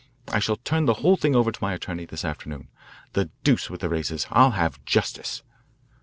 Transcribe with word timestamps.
I 0.29 0.39
shall 0.39 0.55
turn 0.55 0.85
the 0.85 0.95
whole 1.05 1.15
thing 1.15 1.35
over 1.35 1.51
to 1.51 1.59
my 1.63 1.75
attorney 1.75 2.05
this 2.05 2.25
afternoon. 2.25 2.69
The 3.13 3.29
deuce 3.43 3.69
with 3.69 3.81
the 3.81 3.89
races 3.89 4.25
I'll 4.31 4.53
have 4.57 4.83
justice." 4.83 5.43